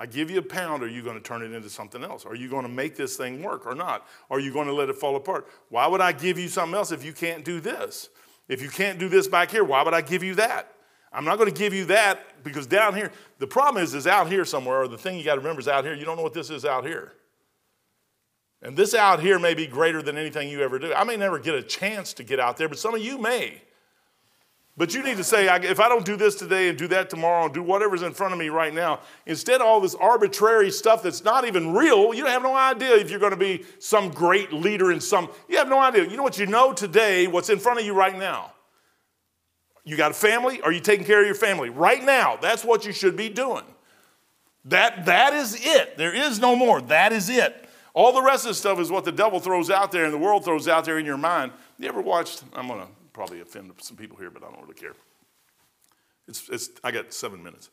[0.00, 2.24] I give you a pound, are you going to turn it into something else?
[2.24, 4.06] Are you going to make this thing work or not?
[4.30, 5.48] Are you going to let it fall apart?
[5.70, 8.08] Why would I give you something else if you can't do this?
[8.48, 10.72] If you can't do this back here, why would I give you that?
[11.12, 14.30] I'm not going to give you that because down here, the problem is, is out
[14.30, 15.94] here somewhere, or the thing you got to remember is out here.
[15.94, 17.14] You don't know what this is out here.
[18.62, 20.92] And this out here may be greater than anything you ever do.
[20.94, 23.62] I may never get a chance to get out there, but some of you may.
[24.78, 27.46] But you need to say, if I don't do this today and do that tomorrow
[27.46, 31.02] and do whatever's in front of me right now, instead of all this arbitrary stuff
[31.02, 34.52] that's not even real, you have no idea if you're going to be some great
[34.52, 36.08] leader in some, you have no idea.
[36.08, 38.52] You know what you know today, what's in front of you right now?
[39.84, 40.62] You got a family?
[40.62, 41.70] Are you taking care of your family?
[41.70, 43.64] Right now, that's what you should be doing.
[44.66, 45.98] That, that is it.
[45.98, 46.80] There is no more.
[46.82, 47.68] That is it.
[47.94, 50.18] All the rest of the stuff is what the devil throws out there and the
[50.18, 51.50] world throws out there in your mind.
[51.80, 54.74] You ever watched, I'm going to probably offend some people here, but I don't really
[54.74, 54.92] care.
[56.28, 57.68] It's, it's, I got seven minutes.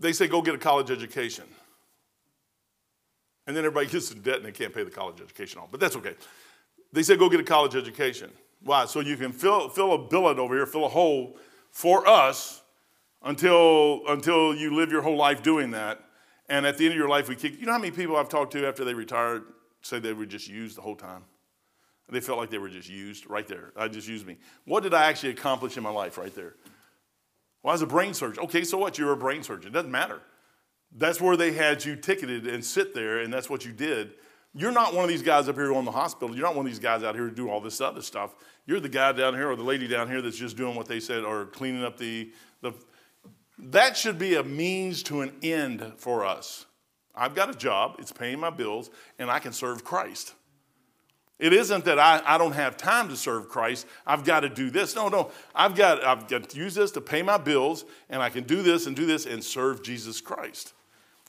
[0.00, 1.44] They say go get a college education.
[3.46, 5.70] And then everybody gets in debt and they can't pay the college education off.
[5.70, 6.16] But that's okay.
[6.92, 8.32] They say go get a college education.
[8.64, 8.86] Why?
[8.86, 11.38] So you can fill, fill a billet over here, fill a hole
[11.70, 12.62] for us
[13.22, 16.00] until, until you live your whole life doing that.
[16.48, 17.60] And at the end of your life, we kick.
[17.60, 19.44] You know how many people I've talked to after they retired
[19.82, 21.22] say they were just used the whole time?
[22.10, 23.72] They felt like they were just used right there.
[23.76, 24.38] I just used me.
[24.64, 26.54] What did I actually accomplish in my life right there?
[27.62, 28.44] Well, I was a brain surgeon.
[28.44, 28.98] Okay, so what?
[28.98, 29.68] You're a brain surgeon.
[29.68, 30.20] It doesn't matter.
[30.96, 34.14] That's where they had you ticketed and sit there, and that's what you did.
[34.52, 36.34] You're not one of these guys up here on the hospital.
[36.34, 38.34] You're not one of these guys out here to do all this other stuff.
[38.66, 40.98] You're the guy down here or the lady down here that's just doing what they
[40.98, 42.72] said or cleaning up the, the
[43.58, 46.66] that should be a means to an end for us.
[47.14, 50.34] I've got a job, it's paying my bills, and I can serve Christ.
[51.40, 53.86] It isn't that I, I don't have time to serve Christ.
[54.06, 54.94] I've got to do this.
[54.94, 55.30] No, no.
[55.54, 58.62] I've got, I've got to use this to pay my bills, and I can do
[58.62, 60.74] this and do this and serve Jesus Christ.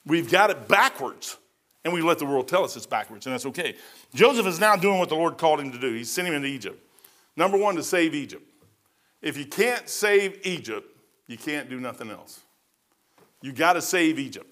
[0.04, 1.38] We've got it backwards,
[1.82, 3.74] and we let the world tell us it's backwards, and that's okay.
[4.14, 5.94] Joseph is now doing what the Lord called him to do.
[5.94, 6.78] He's sending him into Egypt.
[7.34, 8.46] Number one, to save Egypt.
[9.22, 10.94] If you can't save Egypt,
[11.26, 12.40] you can't do nothing else.
[13.40, 14.51] You got to save Egypt.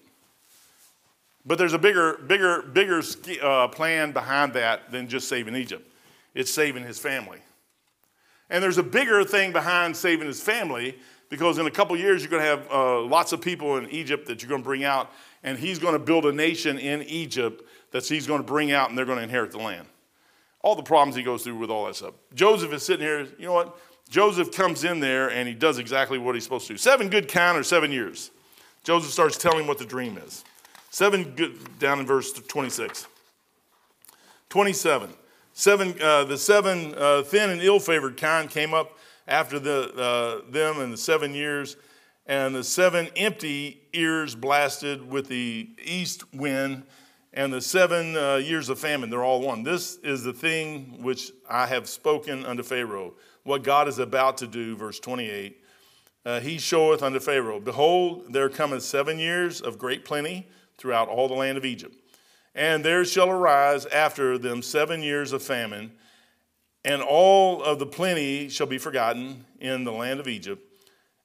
[1.45, 3.01] But there's a bigger, bigger, bigger
[3.41, 5.89] uh, plan behind that than just saving Egypt.
[6.33, 7.39] It's saving his family.
[8.49, 10.97] And there's a bigger thing behind saving his family
[11.29, 14.27] because in a couple years you're going to have uh, lots of people in Egypt
[14.27, 15.11] that you're going to bring out,
[15.43, 18.89] and he's going to build a nation in Egypt that he's going to bring out,
[18.89, 19.87] and they're going to inherit the land.
[20.61, 22.13] All the problems he goes through with all that stuff.
[22.35, 23.21] Joseph is sitting here.
[23.39, 23.77] You know what?
[24.09, 26.77] Joseph comes in there and he does exactly what he's supposed to do.
[26.77, 28.29] Seven good count or seven years.
[28.83, 30.43] Joseph starts telling him what the dream is.
[30.91, 31.33] Seven
[31.79, 33.07] down in verse 26.
[34.49, 35.09] 27.
[35.53, 40.51] Seven, uh, the seven uh, thin and ill favored kine came up after the, uh,
[40.51, 41.77] them in the seven years,
[42.25, 46.83] and the seven empty ears blasted with the east wind,
[47.31, 49.09] and the seven uh, years of famine.
[49.09, 49.63] They're all one.
[49.63, 53.13] This is the thing which I have spoken unto Pharaoh.
[53.43, 55.57] What God is about to do, verse 28.
[56.25, 60.47] Uh, he showeth unto Pharaoh, Behold, there cometh seven years of great plenty
[60.81, 61.95] throughout all the land of Egypt.
[62.55, 65.91] And there shall arise after them seven years of famine,
[66.83, 70.61] and all of the plenty shall be forgotten in the land of Egypt,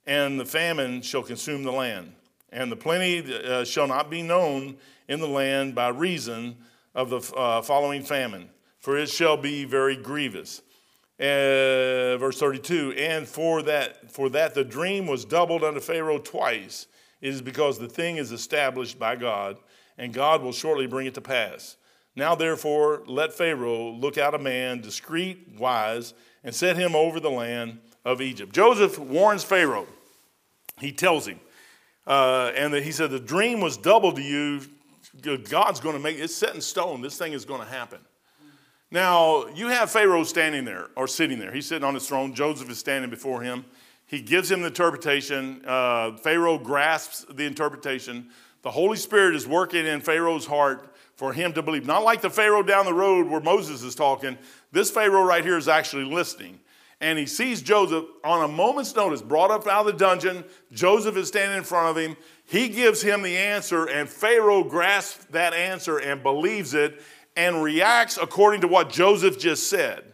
[0.06, 2.12] and the famine shall consume the land.
[2.52, 4.76] And the plenty uh, shall not be known
[5.08, 6.56] in the land by reason
[6.94, 10.60] of the uh, following famine, for it shall be very grievous.
[11.18, 16.88] Uh, verse 32 and for that for that the dream was doubled unto pharaoh twice
[17.20, 19.56] it is because the thing is established by God,
[19.98, 21.76] and God will shortly bring it to pass.
[22.14, 27.30] Now, therefore, let Pharaoh look out a man discreet, wise, and set him over the
[27.30, 28.54] land of Egypt.
[28.54, 29.86] Joseph warns Pharaoh.
[30.78, 31.40] He tells him,
[32.06, 34.62] uh, and he said, The dream was doubled to you.
[35.22, 37.00] God's going to make it set in stone.
[37.00, 38.00] This thing is going to happen.
[38.90, 41.52] Now, you have Pharaoh standing there or sitting there.
[41.52, 42.34] He's sitting on his throne.
[42.34, 43.64] Joseph is standing before him.
[44.06, 45.62] He gives him the interpretation.
[45.66, 48.30] Uh, Pharaoh grasps the interpretation.
[48.62, 51.86] The Holy Spirit is working in Pharaoh's heart for him to believe.
[51.86, 54.38] Not like the Pharaoh down the road where Moses is talking.
[54.72, 56.60] This Pharaoh right here is actually listening.
[57.00, 60.44] And he sees Joseph on a moment's notice, brought up out of the dungeon.
[60.72, 62.16] Joseph is standing in front of him.
[62.46, 67.02] He gives him the answer, and Pharaoh grasps that answer and believes it
[67.36, 70.04] and reacts according to what Joseph just said.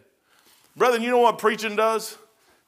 [0.75, 2.17] Brethren, you know what preaching does?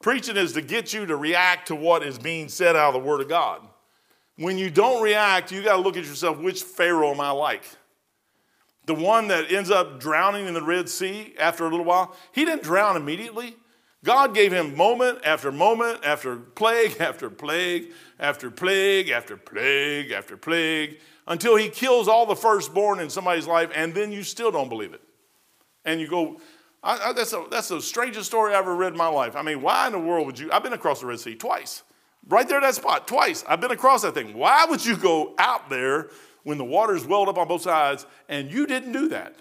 [0.02, 3.08] Preaching is to get you to react to what is being said out of the
[3.08, 3.62] Word of God.
[4.36, 7.64] When you don't react, you got to look at yourself which Pharaoh am I like?
[8.84, 12.14] The one that ends up drowning in the Red Sea after a little while?
[12.32, 13.56] He didn't drown immediately.
[14.04, 20.36] God gave him moment after moment after plague after plague after plague after plague after
[20.36, 24.68] plague until he kills all the firstborn in somebody's life, and then you still don't
[24.68, 25.02] believe it.
[25.84, 26.40] And you go,
[26.82, 29.36] I, I, that's, a, that's the strangest story I ever read in my life.
[29.36, 30.50] I mean, why in the world would you?
[30.52, 31.82] I've been across the Red Sea twice,
[32.28, 33.44] right there, at that spot, twice.
[33.48, 34.34] I've been across that thing.
[34.34, 36.10] Why would you go out there
[36.44, 39.36] when the water's welled up on both sides and you didn't do that?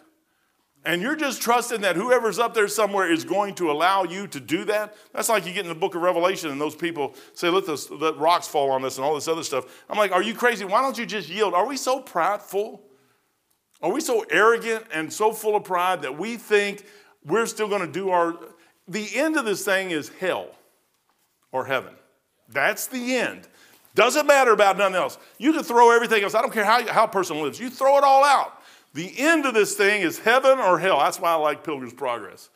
[0.86, 4.39] And you're just trusting that whoever's up there somewhere is going to allow you to
[4.39, 4.95] do that.
[5.13, 7.88] That's like you get in the book of Revelation and those people say, let, the
[8.00, 9.65] let rocks fall on us and all this other stuff.
[9.89, 10.63] I'm like, are you crazy?
[10.63, 11.56] Why don't you just yield?
[11.56, 12.84] Are we so prideful?
[13.82, 16.86] Are we so arrogant and so full of pride that we think
[17.26, 18.38] we're still going to do our.
[18.88, 20.50] The end of this thing is hell
[21.52, 21.94] or heaven.
[22.50, 23.48] That's the end.
[23.96, 25.18] Doesn't matter about nothing else.
[25.38, 26.36] You can throw everything else.
[26.36, 27.60] I don't care how, how a person lives.
[27.60, 28.62] You throw it all out.
[28.94, 31.00] The end of this thing is heaven or hell.
[31.00, 32.50] That's why I like Pilgrim's Progress.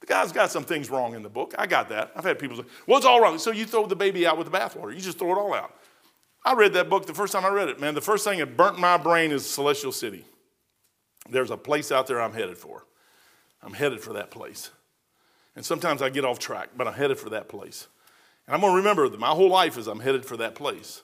[0.00, 1.54] The guy's got some things wrong in the book.
[1.58, 2.12] I got that.
[2.16, 3.38] I've had people say, well, it's all wrong.
[3.38, 4.92] So you throw the baby out with the bathwater.
[4.94, 5.74] You just throw it all out.
[6.44, 7.80] I read that book the first time I read it.
[7.80, 10.24] Man, the first thing that burnt my brain is Celestial City.
[11.28, 12.84] There's a place out there I'm headed for.
[13.62, 14.70] I'm headed for that place.
[15.56, 17.88] And sometimes I get off track, but I'm headed for that place.
[18.46, 21.02] And I'm going to remember that my whole life is I'm headed for that place.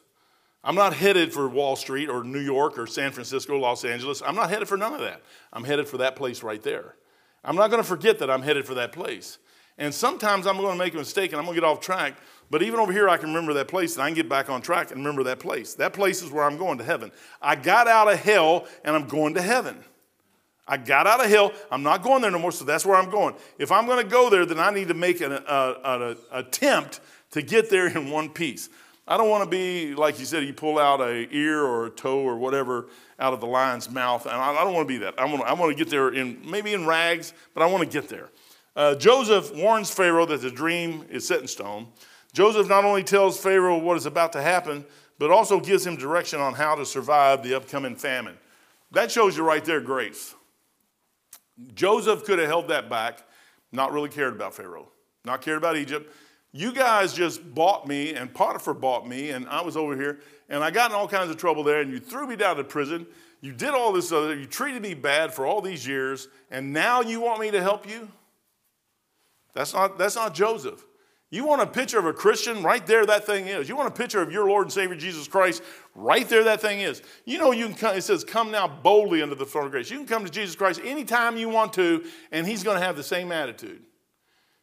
[0.64, 4.22] I'm not headed for Wall Street or New York or San Francisco, Los Angeles.
[4.24, 5.22] I'm not headed for none of that.
[5.52, 6.96] I'm headed for that place right there.
[7.44, 9.38] I'm not going to forget that I'm headed for that place.
[9.78, 12.14] And sometimes I'm going to make a mistake and I'm going to get off track.
[12.50, 14.62] But even over here, I can remember that place and I can get back on
[14.62, 15.74] track and remember that place.
[15.74, 17.12] That place is where I'm going to heaven.
[17.40, 19.84] I got out of hell and I'm going to heaven.
[20.68, 21.52] I got out of hell.
[21.70, 23.34] I'm not going there no more, so that's where I'm going.
[23.58, 27.00] If I'm going to go there, then I need to make an, an attempt
[27.32, 28.68] to get there in one piece.
[29.08, 31.90] I don't want to be, like you said, you pull out a ear or a
[31.90, 32.86] toe or whatever
[33.20, 34.26] out of the lion's mouth.
[34.26, 35.14] And I, I don't want to be that.
[35.18, 37.84] I want to, I want to get there in maybe in rags, but I want
[37.84, 38.30] to get there.
[38.74, 41.86] Uh, Joseph warns Pharaoh that the dream is set in stone.
[42.32, 44.84] Joseph not only tells Pharaoh what is about to happen,
[45.18, 48.36] but also gives him direction on how to survive the upcoming famine.
[48.90, 50.34] That shows you right there grace.
[51.74, 53.22] Joseph could have held that back,
[53.72, 54.88] not really cared about Pharaoh,
[55.24, 56.12] not cared about Egypt.
[56.52, 60.64] You guys just bought me, and Potiphar bought me, and I was over here, and
[60.64, 63.06] I got in all kinds of trouble there, and you threw me down to prison.
[63.42, 67.02] You did all this other, you treated me bad for all these years, and now
[67.02, 68.08] you want me to help you?
[69.52, 70.85] That's not, that's not Joseph.
[71.30, 72.62] You want a picture of a Christian?
[72.62, 73.68] Right there, that thing is.
[73.68, 75.62] You want a picture of your Lord and Savior Jesus Christ?
[75.94, 77.02] Right there, that thing is.
[77.24, 79.90] You know, you can come, it says, come now boldly under the throne of grace.
[79.90, 82.96] You can come to Jesus Christ anytime you want to, and He's going to have
[82.96, 83.82] the same attitude.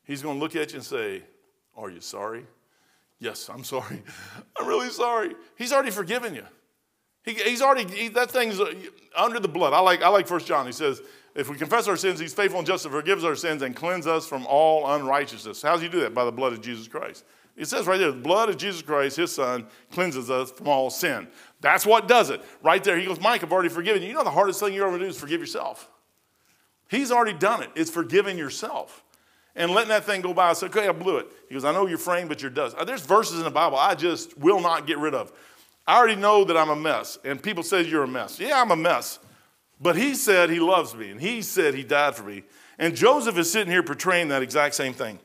[0.05, 1.23] He's going to look at you and say,
[1.75, 2.45] Are you sorry?
[3.19, 4.01] Yes, I'm sorry.
[4.57, 5.35] I'm really sorry.
[5.57, 6.45] He's already forgiven you.
[7.23, 8.73] He, he's already, he, that thing's uh,
[9.15, 9.73] under the blood.
[9.73, 10.65] I like, I like 1 John.
[10.65, 11.01] He says,
[11.35, 14.05] if we confess our sins, he's faithful and just to forgive our sins and cleanse
[14.05, 15.61] us from all unrighteousness.
[15.61, 16.13] How does he do that?
[16.13, 17.25] By the blood of Jesus Christ.
[17.55, 20.89] It says right there, the blood of Jesus Christ, his son, cleanses us from all
[20.89, 21.27] sin.
[21.61, 22.41] That's what does it.
[22.63, 24.07] Right there, he goes, Mike, I've already forgiven you.
[24.07, 25.89] You know the hardest thing you're ever do is forgive yourself.
[26.89, 27.69] He's already done it.
[27.75, 29.03] It's forgiving yourself.
[29.55, 30.49] And letting that thing go by.
[30.49, 31.27] I said, okay, I blew it.
[31.47, 32.75] He goes, I know you're framed, but you're dust.
[32.75, 35.31] Uh, there's verses in the Bible I just will not get rid of.
[35.85, 37.19] I already know that I'm a mess.
[37.23, 38.39] And people say you're a mess.
[38.39, 39.19] Yeah, I'm a mess.
[39.83, 42.43] But he said he loves me, and he said he died for me.
[42.79, 45.19] And Joseph is sitting here portraying that exact same thing.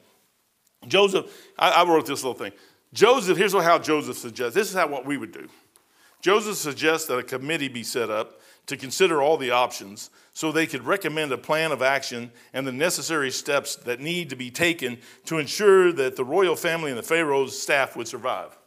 [0.88, 2.52] Joseph, I, I wrote this little thing.
[2.92, 5.48] Joseph, here's how Joseph suggests this is how what we would do.
[6.20, 10.66] Joseph suggests that a committee be set up to consider all the options so they
[10.66, 14.98] could recommend a plan of action and the necessary steps that need to be taken
[15.26, 18.58] to ensure that the royal family and the Pharaoh's staff would survive.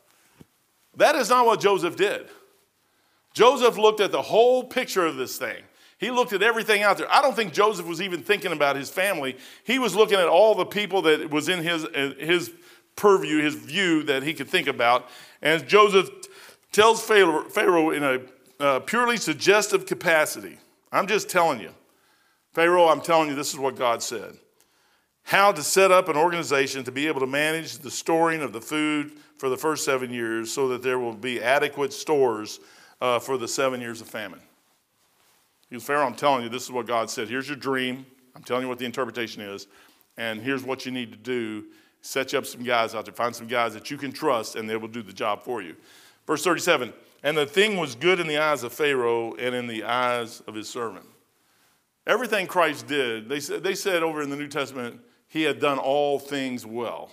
[0.96, 2.28] That is not what Joseph did.
[3.34, 5.64] Joseph looked at the whole picture of this thing.
[6.02, 7.06] He looked at everything out there.
[7.14, 9.38] I don't think Joseph was even thinking about his family.
[9.64, 11.86] He was looking at all the people that was in his,
[12.20, 12.52] his
[12.96, 15.08] purview, his view that he could think about.
[15.44, 16.10] And Joseph
[16.72, 18.20] tells Pharaoh in a
[18.60, 20.58] uh, purely suggestive capacity,
[20.92, 21.72] I'm just telling you,
[22.54, 24.38] Pharaoh, I'm telling you, this is what God said.
[25.24, 28.62] How to set up an organization to be able to manage the storing of the
[28.62, 32.60] food for the first seven years so that there will be adequate stores
[33.02, 34.42] uh, for the seven years of famine.
[35.72, 37.30] Goes, Pharaoh, I'm telling you, this is what God said.
[37.30, 38.06] Here's your dream.
[38.36, 39.68] I'm telling you what the interpretation is.
[40.18, 41.66] And here's what you need to do
[42.02, 43.14] set you up some guys out there.
[43.14, 45.76] Find some guys that you can trust, and they will do the job for you.
[46.28, 49.84] Verse 37 And the thing was good in the eyes of Pharaoh and in the
[49.84, 51.06] eyes of his servant.
[52.08, 55.78] Everything Christ did, they said, they said over in the New Testament, he had done
[55.78, 57.12] all things well.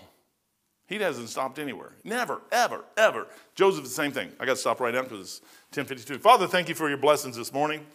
[0.87, 1.92] He hasn't stopped anywhere.
[2.03, 3.27] Never, ever, ever.
[3.55, 4.33] Joseph, the same thing.
[4.40, 5.40] I got to stop right now because it's
[5.77, 6.18] 1052.
[6.18, 7.87] Father, thank you for your blessings this morning.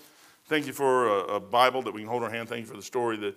[0.45, 2.49] Thank you for a, a, Bible that we can hold our hand.
[2.49, 3.36] Thank you for the story that